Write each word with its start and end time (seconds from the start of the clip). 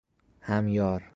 همیار 0.41 1.01